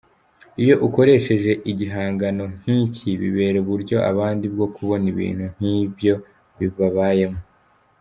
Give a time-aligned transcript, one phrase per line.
[0.61, 6.13] Iyo ukoresheje igihangano nk’iki bibera uburyo abandi bwo kubona ibintu nk’ibyo
[6.79, 7.39] babayemo.